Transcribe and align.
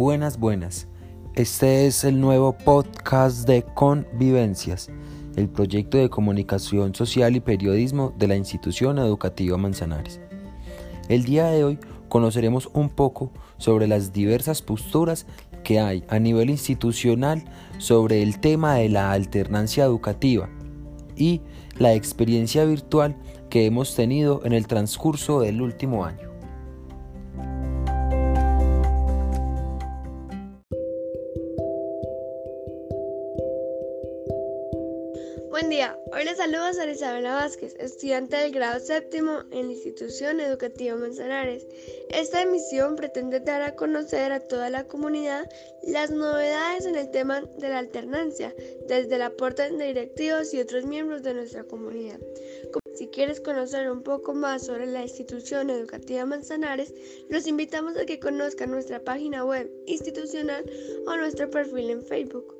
Buenas, 0.00 0.38
buenas. 0.38 0.88
Este 1.34 1.86
es 1.86 2.04
el 2.04 2.22
nuevo 2.22 2.56
podcast 2.56 3.46
de 3.46 3.62
Convivencias, 3.62 4.88
el 5.36 5.50
proyecto 5.50 5.98
de 5.98 6.08
comunicación 6.08 6.94
social 6.94 7.36
y 7.36 7.40
periodismo 7.40 8.14
de 8.16 8.26
la 8.26 8.36
institución 8.36 8.98
educativa 8.98 9.58
Manzanares. 9.58 10.18
El 11.10 11.24
día 11.24 11.48
de 11.48 11.64
hoy 11.64 11.78
conoceremos 12.08 12.70
un 12.72 12.88
poco 12.88 13.30
sobre 13.58 13.86
las 13.88 14.10
diversas 14.14 14.62
posturas 14.62 15.26
que 15.64 15.80
hay 15.80 16.02
a 16.08 16.18
nivel 16.18 16.48
institucional 16.48 17.44
sobre 17.76 18.22
el 18.22 18.40
tema 18.40 18.76
de 18.76 18.88
la 18.88 19.12
alternancia 19.12 19.84
educativa 19.84 20.48
y 21.14 21.42
la 21.76 21.92
experiencia 21.92 22.64
virtual 22.64 23.16
que 23.50 23.66
hemos 23.66 23.94
tenido 23.94 24.40
en 24.46 24.54
el 24.54 24.66
transcurso 24.66 25.40
del 25.42 25.60
último 25.60 26.06
año. 26.06 26.29
Hoy 36.12 36.24
les 36.24 36.36
saluda 36.36 36.72
Sara 36.72 36.92
Isabela 36.92 37.34
Vázquez, 37.34 37.74
estudiante 37.78 38.36
del 38.36 38.52
grado 38.52 38.80
séptimo 38.80 39.42
en 39.50 39.66
la 39.66 39.72
institución 39.72 40.40
educativa 40.40 40.96
Manzanares. 40.96 41.66
Esta 42.08 42.42
emisión 42.42 42.96
pretende 42.96 43.40
dar 43.40 43.62
a 43.62 43.76
conocer 43.76 44.32
a 44.32 44.40
toda 44.40 44.70
la 44.70 44.84
comunidad 44.84 45.48
las 45.82 46.10
novedades 46.10 46.86
en 46.86 46.96
el 46.96 47.10
tema 47.10 47.42
de 47.42 47.68
la 47.68 47.78
alternancia, 47.78 48.54
desde 48.88 49.16
el 49.16 49.22
aporte 49.22 49.70
de 49.70 49.86
directivos 49.86 50.52
y 50.52 50.60
otros 50.60 50.84
miembros 50.84 51.22
de 51.22 51.34
nuestra 51.34 51.64
comunidad. 51.64 52.18
Si 52.94 53.08
quieres 53.08 53.40
conocer 53.40 53.90
un 53.90 54.02
poco 54.02 54.34
más 54.34 54.66
sobre 54.66 54.86
la 54.86 55.02
institución 55.02 55.70
educativa 55.70 56.26
Manzanares, 56.26 56.92
los 57.28 57.46
invitamos 57.46 57.96
a 57.96 58.04
que 58.04 58.20
conozcan 58.20 58.70
nuestra 58.70 59.02
página 59.02 59.44
web 59.44 59.70
institucional 59.86 60.64
o 61.06 61.16
nuestro 61.16 61.48
perfil 61.50 61.90
en 61.90 62.02
Facebook. 62.02 62.54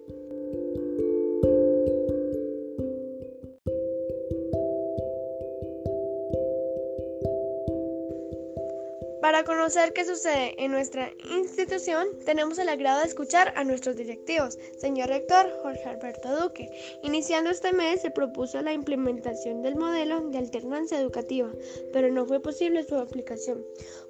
Para 9.31 9.45
conocer 9.45 9.93
qué 9.93 10.05
sucede 10.05 10.57
en 10.59 10.73
nuestra 10.73 11.13
institución, 11.31 12.09
tenemos 12.27 12.59
el 12.59 12.69
agrado 12.69 12.99
de 12.99 13.07
escuchar 13.07 13.53
a 13.55 13.63
nuestros 13.63 13.95
directivos, 13.95 14.59
señor 14.77 15.09
rector 15.09 15.49
Jorge 15.63 15.89
Alberto 15.89 16.43
Duque. 16.43 16.69
Iniciando 17.05 17.49
este 17.51 17.73
mes 17.73 18.03
se 18.03 18.11
propuso 18.11 18.61
la 18.61 18.73
implementación 18.73 19.63
del 19.63 19.77
modelo 19.77 20.29
de 20.31 20.39
alternancia 20.39 20.99
educativa, 20.99 21.49
pero 21.93 22.11
no 22.11 22.27
fue 22.27 22.43
posible 22.43 22.83
su 22.83 22.97
aplicación. 22.97 23.65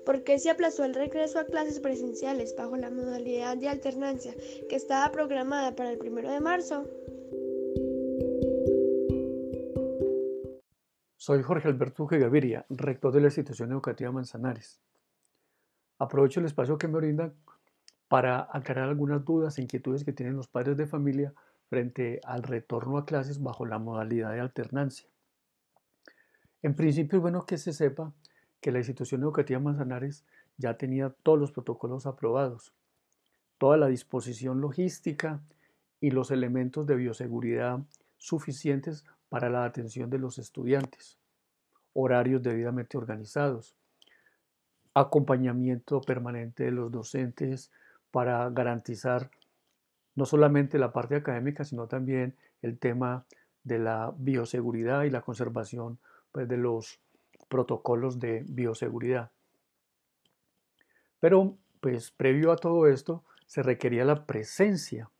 ¿Por 0.06 0.24
qué 0.24 0.38
se 0.38 0.48
aplazó 0.48 0.84
el 0.84 0.94
regreso 0.94 1.38
a 1.38 1.44
clases 1.44 1.80
presenciales 1.80 2.56
bajo 2.56 2.78
la 2.78 2.88
modalidad 2.88 3.58
de 3.58 3.68
alternancia 3.68 4.34
que 4.70 4.76
estaba 4.76 5.12
programada 5.12 5.76
para 5.76 5.90
el 5.90 5.98
primero 5.98 6.30
de 6.30 6.40
marzo? 6.40 6.86
Soy 11.18 11.42
Jorge 11.42 11.68
Alberto 11.68 12.04
Duque 12.04 12.18
Gaviria, 12.18 12.64
rector 12.70 13.12
de 13.12 13.20
la 13.20 13.26
institución 13.26 13.70
educativa 13.72 14.10
Manzanares. 14.10 14.80
Aprovecho 16.00 16.40
el 16.40 16.46
espacio 16.46 16.78
que 16.78 16.88
me 16.88 16.96
brindan 16.96 17.34
para 18.08 18.48
aclarar 18.50 18.88
algunas 18.88 19.22
dudas 19.22 19.58
e 19.58 19.62
inquietudes 19.62 20.02
que 20.02 20.14
tienen 20.14 20.34
los 20.34 20.48
padres 20.48 20.78
de 20.78 20.86
familia 20.86 21.34
frente 21.68 22.22
al 22.24 22.42
retorno 22.42 22.96
a 22.96 23.04
clases 23.04 23.42
bajo 23.42 23.66
la 23.66 23.78
modalidad 23.78 24.32
de 24.32 24.40
alternancia. 24.40 25.06
En 26.62 26.74
principio 26.74 27.18
es 27.18 27.22
bueno 27.22 27.44
que 27.44 27.58
se 27.58 27.74
sepa 27.74 28.14
que 28.62 28.72
la 28.72 28.78
institución 28.78 29.20
educativa 29.20 29.60
Manzanares 29.60 30.24
ya 30.56 30.78
tenía 30.78 31.10
todos 31.22 31.38
los 31.38 31.52
protocolos 31.52 32.06
aprobados, 32.06 32.72
toda 33.58 33.76
la 33.76 33.88
disposición 33.88 34.62
logística 34.62 35.42
y 36.00 36.12
los 36.12 36.30
elementos 36.30 36.86
de 36.86 36.96
bioseguridad 36.96 37.80
suficientes 38.16 39.04
para 39.28 39.50
la 39.50 39.66
atención 39.66 40.08
de 40.08 40.18
los 40.18 40.38
estudiantes, 40.38 41.18
horarios 41.92 42.42
debidamente 42.42 42.96
organizados, 42.96 43.76
acompañamiento 44.94 46.00
permanente 46.00 46.64
de 46.64 46.70
los 46.70 46.90
docentes 46.90 47.70
para 48.10 48.48
garantizar 48.50 49.30
no 50.14 50.26
solamente 50.26 50.78
la 50.78 50.92
parte 50.92 51.16
académica, 51.16 51.64
sino 51.64 51.86
también 51.86 52.34
el 52.62 52.78
tema 52.78 53.24
de 53.64 53.78
la 53.78 54.12
bioseguridad 54.16 55.04
y 55.04 55.10
la 55.10 55.22
conservación 55.22 55.98
pues, 56.32 56.48
de 56.48 56.56
los 56.56 57.00
protocolos 57.48 58.18
de 58.18 58.44
bioseguridad. 58.48 59.30
Pero, 61.20 61.56
pues, 61.80 62.10
previo 62.10 62.52
a 62.52 62.56
todo 62.56 62.86
esto, 62.86 63.24
se 63.46 63.62
requería 63.62 64.04
la 64.04 64.26
presencia 64.26 65.10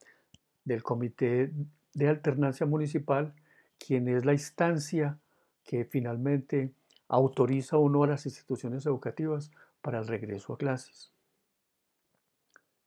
del 0.65 0.83
Comité 0.83 1.53
de 1.95 2.09
Alternancia 2.09 2.67
Municipal, 2.67 3.35
quien 3.79 4.09
es 4.09 4.25
la 4.25 4.33
instancia 4.33 5.19
que 5.65 5.85
finalmente 5.85 6.73
autoriza 7.11 7.77
o 7.77 7.89
no 7.89 8.05
a 8.05 8.07
las 8.07 8.25
instituciones 8.25 8.87
educativas 8.87 9.51
para 9.83 9.99
el 9.99 10.07
regreso 10.07 10.55
a 10.55 10.59
clases. 10.59 11.11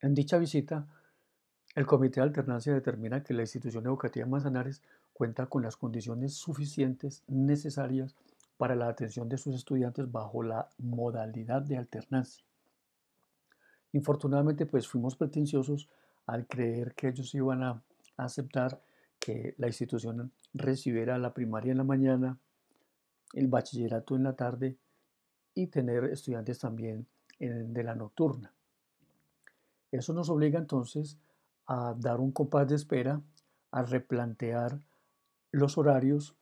En 0.01 0.13
dicha 0.13 0.37
visita, 0.37 0.87
el 1.75 1.85
Comité 1.85 2.19
de 2.19 2.27
Alternancia 2.27 2.73
determina 2.73 3.23
que 3.23 3.33
la 3.33 3.41
institución 3.41 3.85
educativa 3.85 4.25
Manzanares 4.25 4.81
cuenta 5.11 5.47
con 5.47 5.61
las 5.61 5.75
condiciones 5.75 6.33
suficientes 6.33 7.23
necesarias 7.27 8.15
para 8.57 8.75
la 8.75 8.87
atención 8.87 9.27
de 9.27 9.37
sus 9.37 9.55
estudiantes 9.55 10.09
bajo 10.11 10.41
la 10.41 10.69
modalidad 10.77 11.61
de 11.61 11.77
alternancia. 11.77 12.45
Infortunadamente, 13.91 14.65
pues 14.65 14.87
fuimos 14.87 15.15
pretenciosos 15.15 15.89
al 16.25 16.47
creer 16.47 16.93
que 16.95 17.09
ellos 17.09 17.35
iban 17.35 17.61
a 17.63 17.83
aceptar 18.15 18.81
que 19.19 19.53
la 19.57 19.67
institución 19.67 20.31
recibiera 20.53 21.17
la 21.17 21.33
primaria 21.33 21.71
en 21.71 21.79
la 21.79 21.83
mañana, 21.83 22.37
el 23.33 23.47
bachillerato 23.47 24.15
en 24.15 24.23
la 24.23 24.35
tarde 24.35 24.77
y 25.53 25.67
tener 25.67 26.05
estudiantes 26.05 26.59
también 26.59 27.05
de 27.39 27.83
la 27.83 27.95
nocturna. 27.95 28.53
Eso 29.91 30.13
nos 30.13 30.29
obliga 30.29 30.59
entonces 30.59 31.17
a 31.67 31.93
dar 31.97 32.19
un 32.19 32.31
compás 32.31 32.67
de 32.67 32.75
espera, 32.75 33.21
a 33.71 33.83
replantear 33.83 34.79
los 35.51 35.77
horarios, 35.77 36.35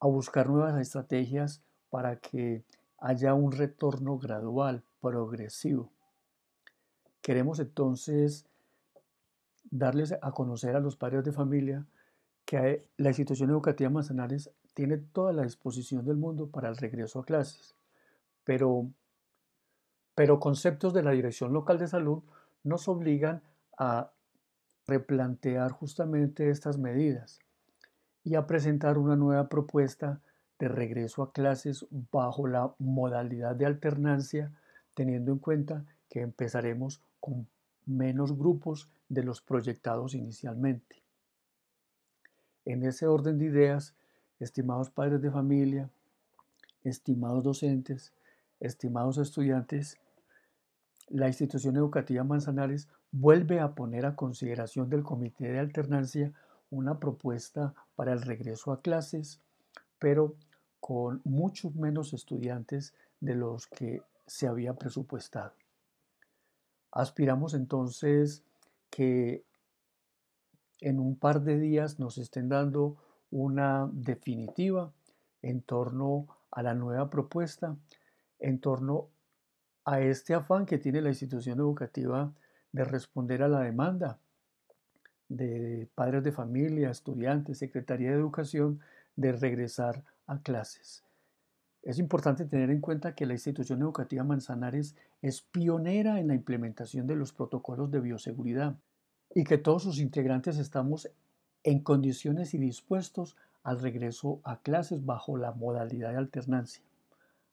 a 0.00 0.06
buscar 0.06 0.48
nuevas 0.48 0.80
estrategias 0.80 1.62
para 1.90 2.16
que 2.16 2.64
haya 2.98 3.34
un 3.34 3.52
retorno 3.52 4.18
gradual, 4.18 4.82
progresivo. 5.00 5.90
Queremos 7.20 7.58
entonces 7.58 8.46
darles 9.70 10.14
a 10.20 10.32
conocer 10.32 10.76
a 10.76 10.80
los 10.80 10.96
padres 10.96 11.24
de 11.24 11.32
familia 11.32 11.86
que 12.44 12.86
la 12.96 13.10
institución 13.10 13.50
educativa 13.50 13.90
Manzanares 13.90 14.50
tiene 14.74 14.98
toda 14.98 15.32
la 15.32 15.42
disposición 15.42 16.04
del 16.04 16.16
mundo 16.16 16.48
para 16.48 16.68
el 16.68 16.76
regreso 16.76 17.20
a 17.20 17.24
clases, 17.24 17.74
pero, 18.44 18.88
pero 20.14 20.40
conceptos 20.40 20.94
de 20.94 21.02
la 21.02 21.12
Dirección 21.12 21.52
Local 21.52 21.78
de 21.78 21.88
Salud 21.88 22.22
nos 22.64 22.88
obligan 22.88 23.42
a 23.78 24.10
replantear 24.86 25.70
justamente 25.70 26.50
estas 26.50 26.78
medidas 26.78 27.40
y 28.24 28.34
a 28.34 28.46
presentar 28.46 28.98
una 28.98 29.16
nueva 29.16 29.48
propuesta 29.48 30.20
de 30.58 30.68
regreso 30.68 31.22
a 31.22 31.32
clases 31.32 31.86
bajo 32.12 32.46
la 32.46 32.74
modalidad 32.78 33.56
de 33.56 33.66
alternancia, 33.66 34.52
teniendo 34.94 35.32
en 35.32 35.38
cuenta 35.38 35.84
que 36.08 36.20
empezaremos 36.20 37.02
con 37.18 37.48
menos 37.84 38.36
grupos 38.36 38.88
de 39.08 39.24
los 39.24 39.40
proyectados 39.40 40.14
inicialmente. 40.14 41.02
En 42.64 42.84
ese 42.84 43.08
orden 43.08 43.38
de 43.38 43.46
ideas, 43.46 43.96
estimados 44.42 44.90
padres 44.90 45.20
de 45.22 45.30
familia, 45.30 45.90
estimados 46.84 47.44
docentes, 47.44 48.12
estimados 48.60 49.18
estudiantes, 49.18 49.98
la 51.08 51.28
institución 51.28 51.76
educativa 51.76 52.24
Manzanares 52.24 52.88
vuelve 53.10 53.60
a 53.60 53.74
poner 53.74 54.06
a 54.06 54.16
consideración 54.16 54.88
del 54.88 55.02
Comité 55.02 55.52
de 55.52 55.58
Alternancia 55.58 56.32
una 56.70 56.98
propuesta 56.98 57.74
para 57.94 58.12
el 58.12 58.22
regreso 58.22 58.72
a 58.72 58.80
clases, 58.80 59.40
pero 59.98 60.34
con 60.80 61.20
muchos 61.24 61.74
menos 61.76 62.12
estudiantes 62.12 62.94
de 63.20 63.34
los 63.34 63.66
que 63.66 64.02
se 64.26 64.48
había 64.48 64.74
presupuestado. 64.74 65.52
Aspiramos 66.90 67.54
entonces 67.54 68.42
que 68.90 69.44
en 70.80 70.98
un 70.98 71.16
par 71.16 71.42
de 71.42 71.58
días 71.58 71.98
nos 71.98 72.18
estén 72.18 72.48
dando 72.48 72.96
una 73.32 73.90
definitiva 73.92 74.92
en 75.40 75.62
torno 75.62 76.28
a 76.50 76.62
la 76.62 76.74
nueva 76.74 77.10
propuesta, 77.10 77.76
en 78.38 78.60
torno 78.60 79.08
a 79.84 80.00
este 80.00 80.34
afán 80.34 80.66
que 80.66 80.78
tiene 80.78 81.00
la 81.00 81.08
institución 81.08 81.58
educativa 81.58 82.32
de 82.70 82.84
responder 82.84 83.42
a 83.42 83.48
la 83.48 83.60
demanda 83.60 84.18
de 85.28 85.88
padres 85.94 86.22
de 86.22 86.32
familia, 86.32 86.90
estudiantes, 86.90 87.58
Secretaría 87.58 88.10
de 88.10 88.16
Educación, 88.16 88.80
de 89.16 89.32
regresar 89.32 90.04
a 90.26 90.38
clases. 90.40 91.04
Es 91.82 91.98
importante 91.98 92.44
tener 92.44 92.70
en 92.70 92.80
cuenta 92.80 93.14
que 93.14 93.26
la 93.26 93.32
institución 93.32 93.80
educativa 93.80 94.22
Manzanares 94.24 94.94
es 95.20 95.40
pionera 95.40 96.20
en 96.20 96.28
la 96.28 96.34
implementación 96.34 97.06
de 97.06 97.16
los 97.16 97.32
protocolos 97.32 97.90
de 97.90 98.00
bioseguridad 98.00 98.76
y 99.34 99.44
que 99.44 99.58
todos 99.58 99.82
sus 99.82 99.98
integrantes 99.98 100.58
estamos 100.58 101.10
en 101.64 101.80
condiciones 101.80 102.54
y 102.54 102.58
dispuestos 102.58 103.36
al 103.62 103.80
regreso 103.80 104.40
a 104.44 104.60
clases 104.60 105.04
bajo 105.04 105.36
la 105.36 105.52
modalidad 105.52 106.10
de 106.10 106.18
alternancia. 106.18 106.82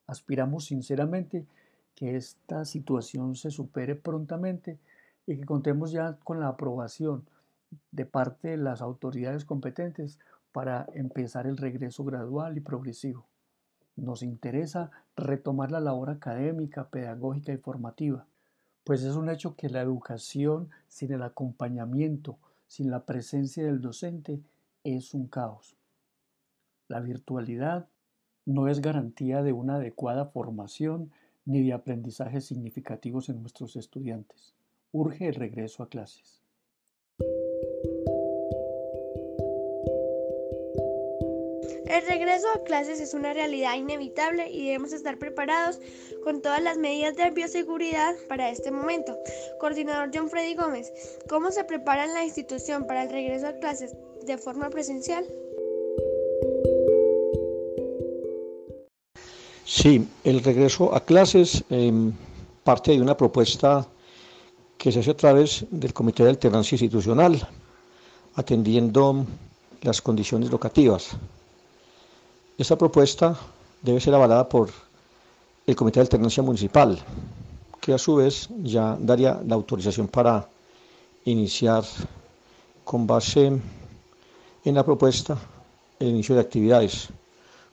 Aspiramos 0.07 0.65
sinceramente 0.65 1.45
que 1.95 2.15
esta 2.15 2.65
situación 2.65 3.35
se 3.35 3.51
supere 3.51 3.95
prontamente 3.95 4.79
y 5.27 5.37
que 5.37 5.45
contemos 5.45 5.91
ya 5.91 6.17
con 6.23 6.39
la 6.39 6.47
aprobación 6.47 7.25
de 7.91 8.05
parte 8.05 8.49
de 8.49 8.57
las 8.57 8.81
autoridades 8.81 9.45
competentes 9.45 10.17
para 10.51 10.87
empezar 10.93 11.45
el 11.45 11.57
regreso 11.57 12.03
gradual 12.03 12.57
y 12.57 12.61
progresivo. 12.61 13.27
Nos 13.95 14.23
interesa 14.23 14.89
retomar 15.15 15.71
la 15.71 15.79
labor 15.79 16.09
académica, 16.09 16.89
pedagógica 16.89 17.51
y 17.51 17.57
formativa, 17.57 18.25
pues 18.83 19.03
es 19.03 19.15
un 19.15 19.29
hecho 19.29 19.55
que 19.55 19.69
la 19.69 19.81
educación 19.81 20.69
sin 20.87 21.11
el 21.11 21.21
acompañamiento, 21.21 22.39
sin 22.69 22.91
la 22.91 23.05
presencia 23.05 23.65
del 23.65 23.81
docente, 23.81 24.39
es 24.83 25.13
un 25.13 25.27
caos. 25.27 25.75
La 26.87 27.01
virtualidad 27.01 27.89
no 28.45 28.67
es 28.67 28.79
garantía 28.79 29.43
de 29.43 29.51
una 29.51 29.75
adecuada 29.75 30.27
formación 30.27 31.11
ni 31.45 31.63
de 31.63 31.73
aprendizajes 31.73 32.45
significativos 32.45 33.27
en 33.27 33.41
nuestros 33.41 33.75
estudiantes. 33.75 34.53
Urge 34.91 35.27
el 35.27 35.35
regreso 35.35 35.83
a 35.83 35.89
clases. 35.89 36.41
El 41.89 42.05
regreso 42.05 42.45
a 42.53 42.63
clases 42.63 42.99
es 42.99 43.15
una 43.15 43.33
realidad 43.33 43.75
inevitable 43.75 44.51
y 44.51 44.65
debemos 44.65 44.93
estar 44.93 45.17
preparados 45.17 45.79
con 46.23 46.39
todas 46.39 46.61
las 46.61 46.77
medidas 46.77 47.17
de 47.17 47.31
bioseguridad 47.31 48.13
para 48.27 48.51
este 48.51 48.69
momento. 48.69 49.17
Coordinador 49.59 50.11
John 50.13 50.29
Freddy 50.29 50.53
Gómez, 50.53 50.93
¿cómo 51.27 51.49
se 51.49 51.63
prepara 51.63 52.05
la 52.05 52.23
institución 52.23 52.85
para 52.85 53.01
el 53.01 53.09
regreso 53.09 53.47
a 53.47 53.53
clases 53.53 53.95
de 54.23 54.37
forma 54.37 54.69
presencial? 54.69 55.25
Sí, 59.65 60.07
el 60.23 60.43
regreso 60.43 60.93
a 60.93 61.03
clases 61.03 61.63
em, 61.71 62.13
parte 62.63 62.91
de 62.91 63.01
una 63.01 63.17
propuesta 63.17 63.87
que 64.77 64.91
se 64.91 64.99
hace 64.99 65.09
a 65.09 65.17
través 65.17 65.65
del 65.71 65.91
Comité 65.91 66.21
de 66.21 66.29
Alternancia 66.29 66.75
Institucional, 66.75 67.49
atendiendo 68.35 69.25
las 69.81 70.03
condiciones 70.03 70.51
locativas. 70.51 71.17
Esta 72.59 72.77
propuesta 72.77 73.39
debe 73.81 74.01
ser 74.01 74.13
avalada 74.13 74.49
por 74.49 74.69
el 75.65 75.75
Comité 75.77 76.01
de 76.01 76.07
Alternancia 76.11 76.43
Municipal, 76.43 76.99
que 77.79 77.93
a 77.93 77.97
su 77.97 78.15
vez 78.15 78.49
ya 78.61 78.97
daría 78.99 79.39
la 79.47 79.55
autorización 79.55 80.09
para 80.09 80.45
iniciar 81.23 81.85
con 82.83 83.07
base 83.07 83.45
en 84.65 84.75
la 84.75 84.83
propuesta 84.83 85.37
el 85.99 86.09
inicio 86.09 86.35
de 86.35 86.41
actividades. 86.41 87.07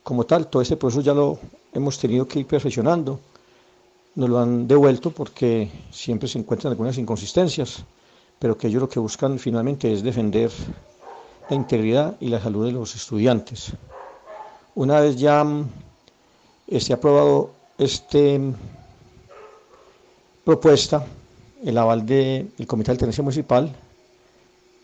Como 0.03 0.25
tal, 0.25 0.47
todo 0.47 0.61
este 0.61 0.77
proceso 0.77 1.01
ya 1.01 1.13
lo 1.13 1.37
hemos 1.73 1.99
tenido 1.99 2.25
que 2.25 2.39
ir 2.39 2.47
perfeccionando. 2.47 3.19
Nos 4.15 4.29
lo 4.29 4.39
han 4.39 4.69
devuelto 4.69 5.11
porque 5.11 5.69
siempre 5.91 6.29
se 6.29 6.39
encuentran 6.39 6.71
algunas 6.71 6.97
inconsistencias, 6.97 7.83
pero 8.39 8.57
que 8.57 8.67
ellos 8.67 8.83
lo 8.83 8.87
que 8.87 9.01
buscan 9.01 9.37
finalmente 9.37 9.91
es 9.91 10.01
defender 10.01 10.49
la 11.49 11.57
integridad 11.57 12.15
y 12.21 12.29
la 12.29 12.41
salud 12.41 12.65
de 12.65 12.71
los 12.71 12.95
estudiantes. 12.95 13.73
Una 14.77 14.99
vez 14.99 15.15
ya 15.15 15.43
mm, 15.43 15.67
esté 16.67 16.93
aprobado 16.93 17.49
esta 17.79 18.19
mm, 18.19 18.53
propuesta, 20.45 21.03
el 21.65 21.75
aval 21.79 22.05
del 22.05 22.51
Comité 22.67 22.89
de 22.89 22.91
Alternancia 22.91 23.23
Municipal 23.23 23.73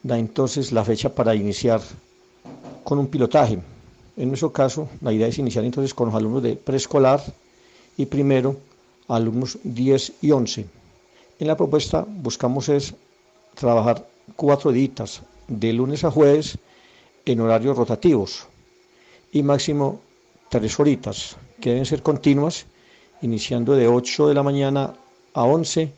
da 0.02 0.18
entonces 0.18 0.72
la 0.72 0.84
fecha 0.84 1.14
para 1.14 1.36
iniciar 1.36 1.80
con 2.84 2.98
un 2.98 3.06
pilotaje. 3.06 3.60
En 4.18 4.30
nuestro 4.30 4.52
caso, 4.52 4.90
la 5.00 5.14
idea 5.14 5.28
es 5.28 5.38
iniciar 5.38 5.64
entonces 5.64 5.94
con 5.94 6.08
los 6.08 6.16
alumnos 6.16 6.42
de 6.42 6.56
preescolar 6.56 7.22
y 7.96 8.08
primero 8.08 8.58
alumnos 9.08 9.60
10 9.64 10.14
y 10.24 10.32
11. 10.32 10.66
En 11.38 11.48
la 11.48 11.56
propuesta 11.56 12.04
buscamos 12.08 12.68
es 12.68 12.96
trabajar 13.54 14.08
cuatro 14.36 14.72
días, 14.72 15.22
de 15.48 15.72
lunes 15.72 16.04
a 16.04 16.10
jueves, 16.10 16.58
en 17.26 17.42
horarios 17.42 17.78
rotativos 17.78 18.48
y 19.34 19.42
máximo 19.42 20.00
tres 20.50 20.80
horitas, 20.80 21.36
que 21.60 21.72
deben 21.72 21.86
ser 21.86 22.04
continuas, 22.04 22.66
iniciando 23.22 23.74
de 23.74 23.88
8 23.88 24.28
de 24.28 24.34
la 24.34 24.44
mañana 24.44 24.94
a 25.34 25.44
11 25.44 25.92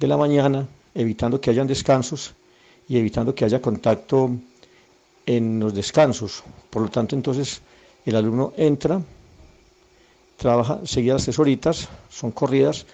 de 0.00 0.06
la 0.06 0.16
mañana, 0.16 0.66
evitando 0.94 1.40
que 1.40 1.50
hayan 1.50 1.66
descansos 1.66 2.34
y 2.88 2.96
evitando 2.96 3.34
que 3.34 3.44
haya 3.44 3.60
contacto 3.60 4.30
en 5.26 5.60
los 5.60 5.74
descansos. 5.74 6.42
Por 6.70 6.82
lo 6.82 6.88
tanto, 6.88 7.14
entonces 7.14 7.60
el 8.06 8.16
alumno 8.16 8.54
entra, 8.56 9.02
trabaja 10.38 10.80
seguidas 10.84 11.16
las 11.16 11.24
tres 11.24 11.38
horitas, 11.38 11.88
son 12.08 12.32
corridas, 12.32 12.86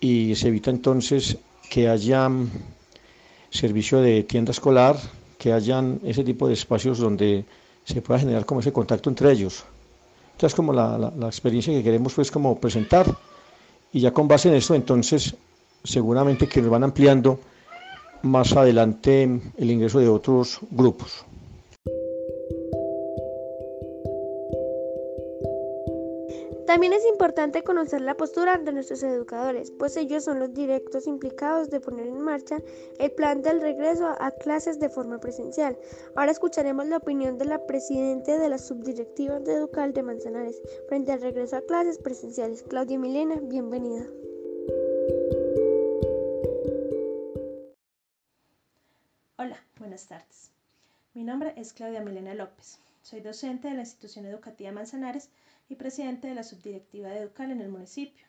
y 0.00 0.34
se 0.36 0.48
evita 0.48 0.70
entonces 0.70 1.38
que 1.68 1.88
haya 1.88 2.30
servicio 3.50 4.00
de 4.00 4.22
tienda 4.22 4.52
escolar, 4.52 4.96
que 5.38 5.52
hayan 5.52 6.00
ese 6.04 6.22
tipo 6.22 6.46
de 6.46 6.54
espacios 6.54 6.98
donde 6.98 7.44
se 7.84 8.02
pueda 8.02 8.20
generar 8.20 8.44
como 8.44 8.60
ese 8.60 8.72
contacto 8.72 9.10
entre 9.10 9.30
ellos. 9.32 9.64
Entonces, 10.32 10.54
como 10.54 10.72
la, 10.72 10.98
la, 10.98 11.26
experiencia 11.26 11.72
que 11.72 11.82
queremos 11.82 12.14
pues 12.14 12.30
como 12.30 12.58
presentar 12.58 13.06
y 13.92 14.00
ya 14.00 14.12
con 14.12 14.26
base 14.26 14.48
en 14.48 14.54
esto, 14.54 14.74
entonces 14.74 15.34
seguramente 15.84 16.48
que 16.48 16.60
nos 16.62 16.70
van 16.70 16.84
ampliando 16.84 17.38
más 18.22 18.52
adelante 18.52 19.40
el 19.56 19.70
ingreso 19.70 19.98
de 19.98 20.08
otros 20.08 20.60
grupos. 20.70 21.24
También 26.72 26.94
es 26.94 27.04
importante 27.04 27.62
conocer 27.62 28.00
la 28.00 28.16
postura 28.16 28.56
de 28.56 28.72
nuestros 28.72 29.02
educadores, 29.02 29.70
pues 29.72 29.94
ellos 29.98 30.24
son 30.24 30.38
los 30.38 30.54
directos 30.54 31.06
implicados 31.06 31.68
de 31.68 31.80
poner 31.80 32.06
en 32.06 32.18
marcha 32.18 32.62
el 32.98 33.10
plan 33.10 33.42
del 33.42 33.60
regreso 33.60 34.06
a 34.18 34.30
clases 34.30 34.80
de 34.80 34.88
forma 34.88 35.20
presencial. 35.20 35.76
Ahora 36.16 36.32
escucharemos 36.32 36.86
la 36.86 36.96
opinión 36.96 37.36
de 37.36 37.44
la 37.44 37.66
presidenta 37.66 38.38
de 38.38 38.48
la 38.48 38.56
subdirectiva 38.56 39.38
de 39.38 39.52
Educal 39.52 39.92
de 39.92 40.02
Manzanares 40.02 40.62
frente 40.88 41.12
al 41.12 41.20
regreso 41.20 41.56
a 41.56 41.60
clases 41.60 41.98
presenciales. 41.98 42.62
Claudia 42.62 42.98
Milena, 42.98 43.34
bienvenida. 43.42 44.06
Hola, 49.36 49.62
buenas 49.78 50.06
tardes. 50.06 50.50
Mi 51.12 51.22
nombre 51.22 51.52
es 51.58 51.74
Claudia 51.74 52.00
Milena 52.00 52.32
López. 52.32 52.78
Soy 53.02 53.20
docente 53.20 53.68
de 53.68 53.74
la 53.74 53.80
institución 53.80 54.24
educativa 54.24 54.72
Manzanares 54.72 55.28
y 55.72 55.74
presidente 55.74 56.28
de 56.28 56.34
la 56.34 56.42
subdirectiva 56.42 57.08
de 57.08 57.20
Educal 57.20 57.50
en 57.50 57.62
el 57.62 57.70
municipio. 57.70 58.26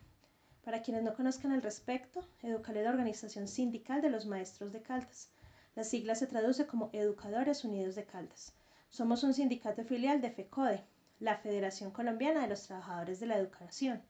Para 0.63 0.81
quienes 0.81 1.03
no 1.03 1.13
conozcan 1.13 1.51
al 1.51 1.61
respecto, 1.61 2.25
Educal 2.41 2.77
es 2.77 2.83
la 2.85 2.91
organización 2.91 3.49
sindical 3.49 4.01
de 4.01 4.09
los 4.09 4.25
maestros 4.25 4.71
de 4.71 4.81
Caldas. 4.81 5.29
La 5.75 5.83
sigla 5.83 6.15
se 6.15 6.27
traduce 6.27 6.65
como 6.65 6.89
Educadores 6.93 7.65
Unidos 7.65 7.95
de 7.95 8.05
Caldas. 8.05 8.53
Somos 8.89 9.23
un 9.23 9.33
sindicato 9.33 9.83
filial 9.83 10.21
de 10.21 10.31
FECODE, 10.31 10.85
la 11.19 11.35
Federación 11.35 11.91
Colombiana 11.91 12.43
de 12.43 12.47
los 12.47 12.63
Trabajadores 12.65 13.19
de 13.19 13.25
la 13.25 13.37
Educación, 13.37 14.01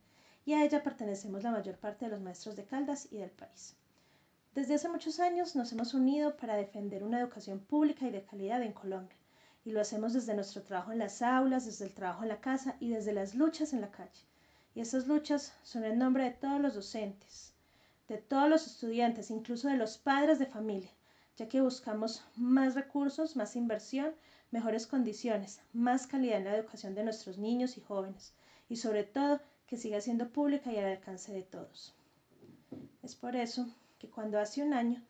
y 0.45 0.53
a 0.53 0.63
ella 0.63 0.83
pertenecemos 0.83 1.41
la 1.41 1.51
mayor 1.51 1.79
parte 1.79 2.05
de 2.05 2.11
los 2.11 2.21
maestros 2.21 2.55
de 2.55 2.65
Caldas 2.65 3.07
y 3.09 3.17
del 3.17 3.31
país. 3.31 3.75
Desde 4.53 4.75
hace 4.75 4.89
muchos 4.89 5.19
años 5.19 5.55
nos 5.55 5.71
hemos 5.71 5.95
unido 5.95 6.37
para 6.37 6.55
defender 6.55 7.03
una 7.03 7.19
educación 7.19 7.59
pública 7.59 8.05
y 8.05 8.11
de 8.11 8.23
calidad 8.23 8.61
en 8.61 8.73
Colombia 8.73 9.17
y 9.65 9.72
lo 9.72 9.82
hacemos 9.82 10.13
desde 10.13 10.34
nuestro 10.34 10.62
trabajo 10.62 10.91
en 10.91 11.00
las 11.00 11.22
aulas, 11.22 11.65
desde 11.65 11.86
el 11.86 11.93
trabajo 11.93 12.24
en 12.24 12.29
la 12.29 12.41
casa 12.41 12.75
y 12.79 12.89
desde 12.89 13.13
las 13.13 13.36
luchas 13.36 13.74
en 13.74 13.82
la 13.82 13.91
calle. 13.91 14.22
Y 14.75 14.82
esas 14.82 15.08
luchas 15.08 15.53
son 15.63 15.86
en 15.86 16.00
nombre 16.00 16.24
de 16.25 16.32
todos 16.32 16.60
los 16.60 16.75
docentes, 16.75 17.53
de 18.08 18.17
todos 18.17 18.50
los 18.50 18.67
estudiantes, 18.67 19.32
incluso 19.32 19.67
de 19.67 19.77
los 19.77 19.98
padres 19.98 20.39
de 20.39 20.46
familia, 20.46 20.89
ya 21.38 21.48
que 21.48 21.62
buscamos 21.62 22.24
más 22.36 22.75
recursos, 22.75 23.36
más 23.36 23.55
inversión, 23.55 24.13
mejores 24.51 24.86
condiciones, 24.86 25.62
más 25.72 26.08
calidad 26.08 26.38
en 26.38 26.46
la 26.46 26.55
educación 26.55 26.96
de 26.96 27.03
nuestros 27.03 27.38
niños 27.38 27.77
y 27.77 27.82
jóvenes, 27.82 28.34
y 28.70 28.77
sobre 28.77 29.03
todo 29.03 29.39
que 29.67 29.77
siga 29.77 30.01
siendo 30.01 30.29
pública 30.29 30.72
y 30.72 30.77
al 30.77 30.86
alcance 30.86 31.32
de 31.32 31.43
todos. 31.43 31.93
Es 33.01 33.15
por 33.15 33.36
eso 33.36 33.67
que 34.00 34.10
cuando 34.10 34.39
hace 34.39 34.62
un 34.62 34.74
año 34.74 35.01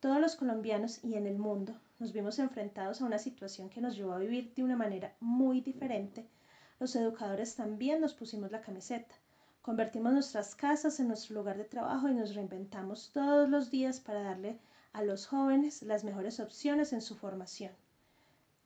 todos 0.00 0.20
los 0.20 0.36
colombianos 0.36 1.02
y 1.04 1.14
en 1.14 1.26
el 1.26 1.38
mundo 1.38 1.74
nos 2.00 2.14
vimos 2.14 2.38
enfrentados 2.38 3.00
a 3.00 3.04
una 3.04 3.18
situación 3.18 3.68
que 3.68 3.82
nos 3.82 3.94
llevó 3.94 4.14
a 4.14 4.18
vivir 4.18 4.54
de 4.54 4.64
una 4.64 4.74
manera 4.74 5.14
muy 5.20 5.60
diferente. 5.60 6.26
Los 6.78 6.96
educadores 6.96 7.54
también 7.54 8.00
nos 8.00 8.14
pusimos 8.14 8.50
la 8.50 8.62
camiseta. 8.62 9.14
Convertimos 9.60 10.14
nuestras 10.14 10.54
casas 10.54 10.98
en 10.98 11.08
nuestro 11.08 11.34
lugar 11.34 11.58
de 11.58 11.66
trabajo 11.66 12.08
y 12.08 12.14
nos 12.14 12.34
reinventamos 12.34 13.10
todos 13.12 13.50
los 13.50 13.70
días 13.70 14.00
para 14.00 14.22
darle 14.22 14.58
a 14.94 15.02
los 15.02 15.26
jóvenes 15.26 15.82
las 15.82 16.02
mejores 16.02 16.40
opciones 16.40 16.94
en 16.94 17.02
su 17.02 17.16
formación. 17.16 17.72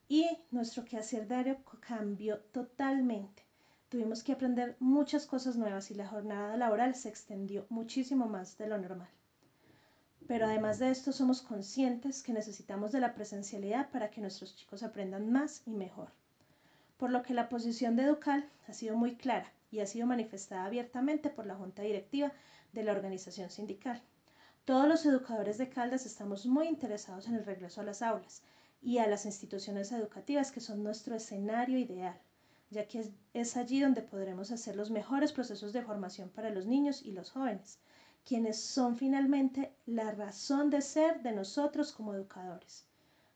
Y 0.09 0.39
nuestro 0.53 0.85
quehacer 0.85 1.27
diario 1.27 1.59
cambió 1.81 2.39
totalmente. 2.53 3.43
tuvimos 3.89 4.23
que 4.23 4.33
aprender 4.33 4.77
muchas 4.79 5.27
cosas 5.27 5.57
nuevas 5.57 5.91
y 5.91 5.95
la 5.95 6.07
jornada 6.07 6.57
laboral 6.57 6.95
se 6.95 7.09
extendió 7.09 7.67
muchísimo 7.69 8.27
más 8.27 8.57
de 8.59 8.69
lo 8.69 8.79
normal. 8.79 9.09
Pero 10.27 10.47
además 10.47 10.79
de 10.79 10.91
esto 10.91 11.13
somos 11.13 11.43
conscientes 11.43 12.23
que 12.23 12.33
necesitamos 12.33 12.93
de 12.93 13.01
la 13.01 13.15
presencialidad 13.15 13.91
para 13.91 14.11
que 14.11 14.21
nuestros 14.21 14.57
chicos 14.57 14.83
aprendan 14.83 15.31
más 15.31 15.63
y 15.67 15.73
mejor. 15.73 16.11
Por 16.97 17.11
lo 17.11 17.23
que 17.23 17.35
la 17.35 17.49
posición 17.49 17.97
de 17.97 18.05
Educal 18.05 18.49
ha 18.67 18.73
sido 18.73 18.97
muy 18.97 19.17
clara 19.17 19.53
y 19.71 19.81
ha 19.81 19.87
sido 19.87 20.07
manifestada 20.07 20.65
abiertamente 20.65 21.29
por 21.29 21.47
la 21.47 21.57
Junta 21.57 21.83
Directiva 21.83 22.33
de 22.73 22.85
la 22.85 22.93
organización 22.93 23.51
sindical. 23.51 24.01
Todos 24.65 24.89
los 24.89 25.05
educadores 25.05 25.59
de 25.59 25.69
Caldas 25.69 26.07
estamos 26.07 26.47
muy 26.47 26.69
interesados 26.69 27.29
en 27.29 27.35
el 27.35 27.45
regreso 27.45 27.83
a 27.83 27.85
las 27.85 28.01
aulas 28.01 28.43
y 28.81 28.99
a 28.99 29.07
las 29.07 29.27
instituciones 29.27 29.93
educativas 29.93 30.53
que 30.53 30.61
son 30.61 30.83
nuestro 30.83 31.15
escenario 31.15 31.79
ideal, 31.79 32.19
ya 32.71 32.87
que 32.89 33.13
es, 33.35 33.57
allí 33.57 33.81
donde 33.81 34.01
podremos 34.01 34.51
hacer 34.53 34.75
los 34.77 34.91
mejores 34.91 35.33
procesos 35.33 35.73
de 35.75 35.83
formación 35.83 36.31
para 36.31 36.51
los 36.51 36.67
niños 36.67 37.03
y 37.03 37.13
los 37.13 37.31
jóvenes, 37.31 37.79
quienes 38.25 38.59
son 38.59 38.97
finalmente 38.97 39.75
la 39.87 40.11
razón 40.11 40.71
de 40.71 40.81
ser 40.81 41.23
de 41.23 41.33
nosotros 41.33 41.93
como 41.93 42.15
educadores. 42.15 42.87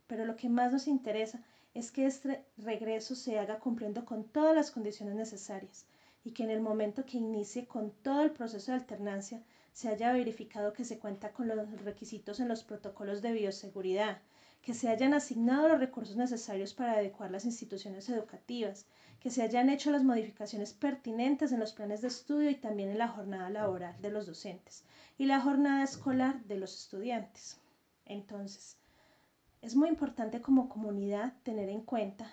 Pero 0.06 0.24
lo 0.24 0.36
que 0.36 0.48
más 0.48 0.72
nos 0.72 0.86
interesa 0.86 1.42
es 1.74 1.92
que 1.92 2.06
este 2.06 2.44
regreso 2.56 3.14
se 3.14 3.38
haga 3.38 3.58
cumpliendo 3.58 4.04
con 4.04 4.24
todas 4.24 4.54
las 4.54 4.70
condiciones 4.70 5.14
necesarias 5.14 5.86
y 6.24 6.32
que 6.32 6.42
en 6.42 6.50
el 6.50 6.60
momento 6.60 7.04
que 7.04 7.18
inicie 7.18 7.66
con 7.66 7.90
todo 8.02 8.22
el 8.22 8.30
proceso 8.30 8.72
de 8.72 8.78
alternancia 8.78 9.42
se 9.72 9.88
haya 9.88 10.12
verificado 10.12 10.72
que 10.72 10.84
se 10.84 10.98
cuenta 10.98 11.32
con 11.32 11.46
los 11.48 11.70
requisitos 11.84 12.40
en 12.40 12.48
los 12.48 12.64
protocolos 12.64 13.22
de 13.22 13.32
bioseguridad, 13.32 14.18
que 14.62 14.74
se 14.74 14.88
hayan 14.88 15.14
asignado 15.14 15.68
los 15.68 15.80
recursos 15.80 16.16
necesarios 16.16 16.74
para 16.74 16.92
adecuar 16.92 17.30
las 17.30 17.44
instituciones 17.44 18.08
educativas, 18.08 18.86
que 19.20 19.30
se 19.30 19.42
hayan 19.42 19.68
hecho 19.68 19.90
las 19.90 20.04
modificaciones 20.04 20.72
pertinentes 20.72 21.52
en 21.52 21.60
los 21.60 21.72
planes 21.72 22.02
de 22.02 22.08
estudio 22.08 22.50
y 22.50 22.54
también 22.54 22.90
en 22.90 22.98
la 22.98 23.08
jornada 23.08 23.50
laboral 23.50 24.00
de 24.00 24.10
los 24.10 24.26
docentes 24.26 24.84
y 25.16 25.26
la 25.26 25.40
jornada 25.40 25.82
escolar 25.82 26.42
de 26.44 26.56
los 26.56 26.74
estudiantes. 26.74 27.58
Entonces, 28.04 28.76
es 29.60 29.74
muy 29.74 29.88
importante 29.88 30.40
como 30.40 30.68
comunidad 30.68 31.32
tener 31.42 31.68
en 31.68 31.80
cuenta 31.80 32.32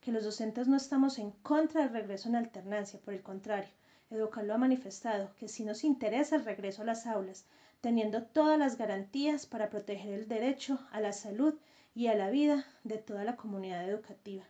que 0.00 0.12
los 0.12 0.24
docentes 0.24 0.68
no 0.68 0.76
estamos 0.76 1.18
en 1.18 1.30
contra 1.30 1.82
del 1.82 1.92
regreso 1.92 2.28
en 2.28 2.36
alternancia, 2.36 3.00
por 3.00 3.14
el 3.14 3.22
contrario, 3.22 3.70
Educal 4.08 4.46
lo 4.46 4.54
ha 4.54 4.58
manifestado, 4.58 5.34
que 5.34 5.48
si 5.48 5.64
nos 5.64 5.82
interesa 5.82 6.36
el 6.36 6.44
regreso 6.44 6.82
a 6.82 6.84
las 6.84 7.08
aulas, 7.08 7.44
teniendo 7.80 8.22
todas 8.22 8.58
las 8.58 8.78
garantías 8.78 9.46
para 9.46 9.70
proteger 9.70 10.14
el 10.14 10.28
derecho 10.28 10.78
a 10.90 11.00
la 11.00 11.12
salud 11.12 11.54
y 11.94 12.08
a 12.08 12.14
la 12.14 12.30
vida 12.30 12.64
de 12.84 12.98
toda 12.98 13.24
la 13.24 13.36
comunidad 13.36 13.88
educativa. 13.88 14.44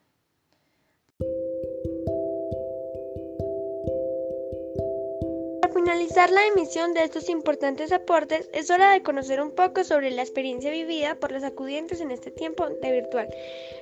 finalizar 5.87 6.30
la 6.30 6.47
emisión 6.47 6.95
de 6.95 7.04
estos 7.04 7.28
importantes 7.28 7.92
aportes, 7.92 8.50
es 8.52 8.71
hora 8.71 8.92
de 8.92 9.02
conocer 9.02 9.40
un 9.40 9.52
poco 9.52 9.85
sobre 9.85 10.11
la 10.11 10.23
experiencia 10.23 10.71
vivida 10.71 11.14
por 11.14 11.30
los 11.30 11.45
acudientes 11.45 12.00
en 12.00 12.11
este 12.11 12.30
tiempo 12.30 12.68
de 12.68 12.90
virtual. 12.90 13.28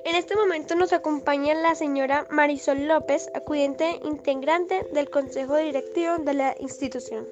En 0.05 0.15
este 0.15 0.35
momento 0.35 0.75
nos 0.75 0.93
acompaña 0.93 1.55
la 1.55 1.73
señora 1.73 2.27
Marisol 2.29 2.87
López, 2.87 3.29
acudiente 3.33 3.99
integrante 4.03 4.85
del 4.93 5.09
Consejo 5.09 5.57
Directivo 5.57 6.17
de 6.19 6.33
la 6.35 6.55
institución. 6.59 7.25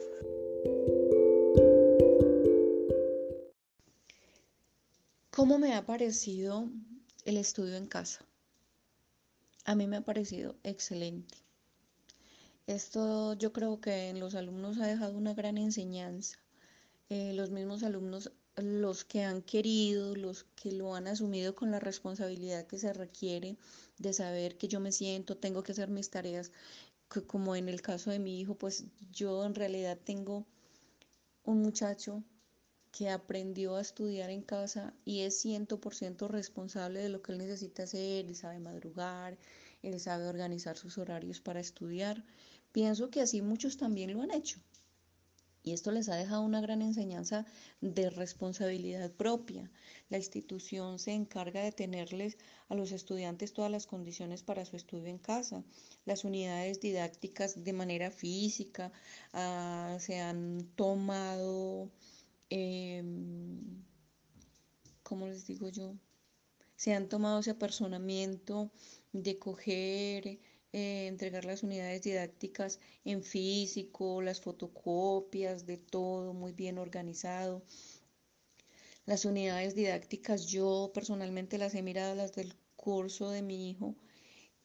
¿Cómo 5.43 5.59
me 5.59 5.73
ha 5.73 5.85
parecido 5.85 6.69
el 7.25 7.35
estudio 7.35 7.75
en 7.75 7.85
casa? 7.85 8.25
A 9.65 9.75
mí 9.75 9.87
me 9.87 9.97
ha 9.97 10.05
parecido 10.05 10.55
excelente. 10.63 11.35
Esto 12.65 13.33
yo 13.33 13.51
creo 13.51 13.81
que 13.81 14.07
en 14.07 14.21
los 14.21 14.35
alumnos 14.35 14.79
ha 14.79 14.87
dejado 14.87 15.17
una 15.17 15.33
gran 15.33 15.57
enseñanza. 15.57 16.37
Eh, 17.09 17.33
los 17.33 17.49
mismos 17.49 17.83
alumnos, 17.83 18.31
los 18.55 19.03
que 19.03 19.23
han 19.25 19.41
querido, 19.41 20.15
los 20.15 20.45
que 20.55 20.71
lo 20.71 20.95
han 20.95 21.09
asumido 21.09 21.55
con 21.55 21.71
la 21.71 21.81
responsabilidad 21.81 22.65
que 22.65 22.79
se 22.79 22.93
requiere 22.93 23.57
de 23.97 24.13
saber 24.13 24.57
que 24.57 24.69
yo 24.69 24.79
me 24.79 24.93
siento, 24.93 25.35
tengo 25.35 25.61
que 25.61 25.73
hacer 25.73 25.89
mis 25.89 26.09
tareas, 26.09 26.53
como 27.27 27.57
en 27.57 27.67
el 27.67 27.81
caso 27.81 28.11
de 28.11 28.19
mi 28.19 28.39
hijo, 28.39 28.55
pues 28.55 28.85
yo 29.11 29.43
en 29.43 29.55
realidad 29.55 29.99
tengo 30.05 30.47
un 31.43 31.61
muchacho 31.61 32.23
que 32.93 33.09
aprendió 33.09 33.75
a 33.75 33.81
estudiar 33.81 34.29
en 34.29 34.43
casa 34.43 34.93
y 35.03 35.21
es 35.21 35.37
ciento 35.41 35.81
por 35.81 35.95
ciento 35.95 36.27
responsable 36.27 37.01
de 37.01 37.09
lo 37.09 37.23
que 37.23 37.31
él 37.31 37.39
necesita 37.39 37.83
hacer, 37.83 38.27
él 38.27 38.35
sabe 38.35 38.59
madrugar, 38.59 39.37
él 39.81 39.99
sabe 39.99 40.27
organizar 40.27 40.77
sus 40.77 40.99
horarios 40.99 41.41
para 41.41 41.59
estudiar. 41.59 42.23
Pienso 42.71 43.09
que 43.09 43.21
así 43.21 43.41
muchos 43.41 43.77
también 43.77 44.13
lo 44.13 44.21
han 44.21 44.31
hecho. 44.31 44.59
Y 45.63 45.71
esto 45.71 45.91
les 45.91 46.09
ha 46.09 46.15
dejado 46.15 46.41
una 46.41 46.61
gran 46.61 46.81
enseñanza 46.81 47.45
de 47.79 48.09
responsabilidad 48.09 49.09
propia. 49.11 49.71
La 50.09 50.17
institución 50.17 50.99
se 50.99 51.13
encarga 51.13 51.63
de 51.63 51.71
tenerles 51.71 52.37
a 52.67 52.75
los 52.75 52.91
estudiantes 52.91 53.53
todas 53.53 53.71
las 53.71 53.87
condiciones 53.87 54.43
para 54.43 54.65
su 54.65 54.75
estudio 54.75 55.07
en 55.07 55.17
casa. 55.17 55.63
Las 56.05 56.25
unidades 56.25 56.81
didácticas 56.81 57.63
de 57.63 57.73
manera 57.73 58.11
física 58.11 58.91
ah, 59.31 59.95
se 59.99 60.19
han 60.19 60.67
tomado, 60.75 61.89
em, 62.55 63.83
¿cómo 65.01 65.27
les 65.27 65.47
digo 65.47 65.69
yo? 65.69 65.95
Se 66.75 66.93
han 66.93 67.09
tomado 67.09 67.39
ese 67.39 67.51
apersonamiento 67.51 68.71
de 69.11 69.39
coger 69.39 70.39
eh, 70.71 71.07
entregar 71.07 71.45
las 71.45 71.63
unidades 71.63 72.03
didácticas 72.03 72.79
en 73.05 73.23
físico, 73.23 74.21
las 74.21 74.39
fotocopias, 74.41 75.65
de 75.65 75.77
todo 75.77 76.33
muy 76.33 76.51
bien 76.51 76.77
organizado. 76.77 77.63
Las 79.05 79.25
unidades 79.25 79.73
didácticas 79.75 80.45
yo 80.45 80.91
personalmente 80.93 81.57
las 81.57 81.73
he 81.73 81.81
mirado, 81.81 82.15
las 82.15 82.33
del 82.33 82.53
curso 82.75 83.31
de 83.31 83.41
mi 83.41 83.69
hijo, 83.71 83.95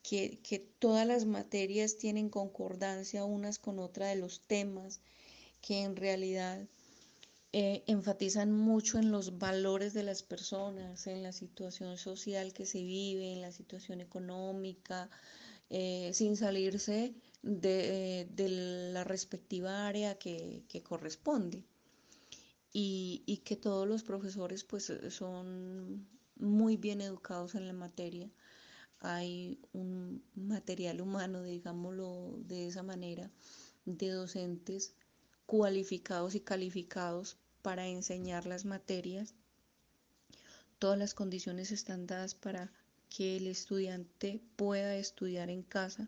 que, 0.02 0.40
que 0.42 0.58
todas 0.58 1.06
las 1.06 1.24
materias 1.24 1.96
tienen 1.96 2.28
concordancia 2.28 3.24
unas 3.24 3.58
con 3.58 3.78
otras 3.78 4.10
de 4.10 4.20
los 4.20 4.42
temas, 4.42 5.00
que 5.60 5.82
en 5.82 5.96
realidad 5.96 6.68
eh, 7.52 7.82
enfatizan 7.86 8.52
mucho 8.52 8.98
en 8.98 9.10
los 9.10 9.38
valores 9.38 9.94
de 9.94 10.02
las 10.02 10.22
personas, 10.22 11.06
en 11.06 11.22
la 11.22 11.32
situación 11.32 11.96
social 11.96 12.52
que 12.52 12.66
se 12.66 12.82
vive, 12.82 13.32
en 13.32 13.40
la 13.40 13.52
situación 13.52 14.02
económica, 14.02 15.08
eh, 15.70 16.10
sin 16.12 16.36
salirse 16.36 17.14
de, 17.42 18.26
la 18.92 19.04
respectiva 19.04 19.86
área 19.86 20.18
que, 20.18 20.62
corresponde. 20.84 21.64
Y, 22.72 23.42
que 23.44 23.56
todos 23.56 23.88
los 23.88 24.02
profesores 24.04 24.62
pues 24.62 24.92
son 25.10 26.06
muy 26.36 26.76
bien 26.76 27.00
educados 27.00 27.54
en 27.54 27.66
la 27.66 27.72
materia. 27.72 28.30
Hay 29.00 29.58
un 29.72 30.22
material 30.34 31.00
humano, 31.00 31.42
digámoslo 31.42 32.38
de 32.44 32.66
esa 32.66 32.82
manera, 32.82 33.30
de 33.86 34.10
docentes 34.10 34.94
cualificados 35.48 36.34
y 36.34 36.40
calificados 36.40 37.38
para 37.62 37.86
enseñar 37.86 38.44
las 38.44 38.66
materias. 38.66 39.34
Todas 40.78 40.98
las 40.98 41.14
condiciones 41.14 41.72
están 41.72 42.06
dadas 42.06 42.34
para 42.34 42.70
que 43.08 43.38
el 43.38 43.46
estudiante 43.46 44.42
pueda 44.56 44.94
estudiar 44.96 45.48
en 45.48 45.62
casa, 45.62 46.06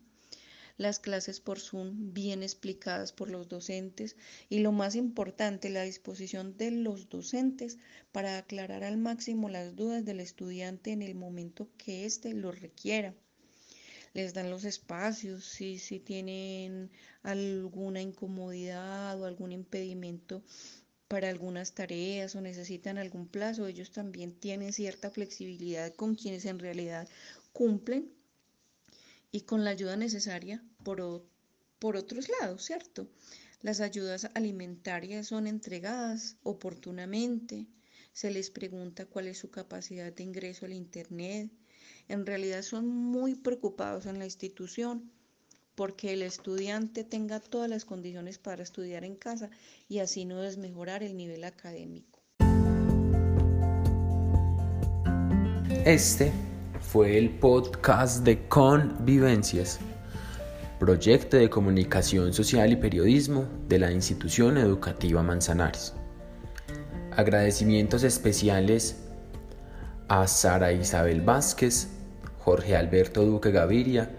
las 0.77 0.99
clases 0.99 1.41
por 1.41 1.59
Zoom 1.59 2.13
bien 2.13 2.43
explicadas 2.43 3.15
por 3.15 3.31
los 3.31 3.49
docentes 3.49 4.15
y 4.51 4.59
lo 4.59 4.73
más 4.73 4.95
importante, 4.95 5.71
la 5.71 5.85
disposición 5.85 6.59
de 6.59 6.73
los 6.73 7.09
docentes 7.09 7.79
para 8.13 8.37
aclarar 8.37 8.85
al 8.85 8.99
máximo 8.99 9.49
las 9.49 9.75
dudas 9.75 10.05
del 10.05 10.21
estudiante 10.21 10.93
en 10.93 11.01
el 11.01 11.15
momento 11.15 11.67
que 11.79 12.05
éste 12.05 12.35
lo 12.35 12.53
requiera. 12.53 13.15
Les 14.13 14.35
dan 14.35 14.51
los 14.51 14.65
espacios, 14.65 15.45
si, 15.45 15.79
si 15.79 16.01
tienen 16.01 16.91
alguna 17.23 18.01
incomodidad 18.01 19.21
o 19.21 19.25
algún 19.25 19.53
impedimento 19.53 20.43
para 21.07 21.29
algunas 21.29 21.75
tareas 21.75 22.35
o 22.35 22.41
necesitan 22.41 22.99
algún 22.99 23.27
plazo, 23.27 23.67
ellos 23.67 23.91
también 23.91 24.33
tienen 24.33 24.73
cierta 24.73 25.11
flexibilidad 25.11 25.93
con 25.95 26.15
quienes 26.15 26.45
en 26.45 26.59
realidad 26.59 27.09
cumplen 27.53 28.13
y 29.33 29.43
con 29.43 29.65
la 29.65 29.71
ayuda 29.71 29.97
necesaria 29.97 30.63
por, 30.85 31.25
por 31.79 31.97
otros 31.97 32.29
lados, 32.41 32.65
¿cierto? 32.65 33.09
Las 33.63 33.81
ayudas 33.81 34.29
alimentarias 34.35 35.27
son 35.27 35.47
entregadas 35.47 36.37
oportunamente, 36.43 37.67
se 38.13 38.31
les 38.31 38.51
pregunta 38.51 39.07
cuál 39.07 39.29
es 39.29 39.39
su 39.39 39.51
capacidad 39.51 40.13
de 40.13 40.23
ingreso 40.23 40.67
al 40.67 40.73
Internet. 40.73 41.51
En 42.11 42.27
realidad 42.27 42.63
son 42.63 42.89
muy 42.89 43.37
preocupados 43.37 44.05
en 44.05 44.19
la 44.19 44.25
institución 44.25 45.13
porque 45.77 46.13
el 46.13 46.23
estudiante 46.23 47.05
tenga 47.05 47.39
todas 47.39 47.71
las 47.71 47.85
condiciones 47.85 48.37
para 48.37 48.65
estudiar 48.65 49.05
en 49.05 49.15
casa 49.15 49.49
y 49.89 50.01
así 50.01 50.25
no 50.25 50.41
desmejorar 50.41 51.05
el 51.05 51.17
nivel 51.17 51.45
académico. 51.45 52.19
Este 55.85 56.33
fue 56.81 57.17
el 57.17 57.31
podcast 57.39 58.25
de 58.25 58.49
Convivencias. 58.49 59.79
Proyecto 60.81 61.37
de 61.37 61.49
Comunicación 61.49 62.33
Social 62.33 62.73
y 62.73 62.77
Periodismo 62.77 63.45
de 63.69 63.79
la 63.79 63.93
Institución 63.93 64.59
Educativa 64.59 65.23
Manzanares. 65.23 65.95
Agradecimientos 67.13 68.03
especiales 68.03 68.97
a 70.09 70.27
Sara 70.27 70.73
Isabel 70.73 71.21
Vázquez, 71.21 72.00
Jorge 72.41 72.77
Alberto 72.77 73.25
Duque 73.25 73.51
Gaviria, 73.51 74.11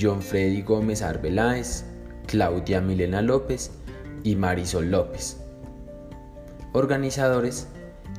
John 0.00 0.22
Freddy 0.22 0.62
Gómez 0.62 1.02
Arbeláez, 1.02 1.84
Claudia 2.26 2.80
Milena 2.80 3.22
López 3.22 3.70
y 4.22 4.36
Marisol 4.36 4.90
López. 4.90 5.40
Organizadores 6.72 7.68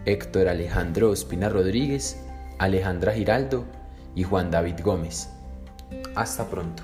Héctor 0.06 0.48
Alejandro 0.48 1.12
Ospina 1.12 1.50
Rodríguez, 1.50 2.17
Alejandra 2.60 3.12
Giraldo 3.13 3.65
y 4.15 4.24
Juan 4.24 4.50
David 4.51 4.79
Gómez. 4.84 5.29
Hasta 6.15 6.46
pronto. 6.50 6.84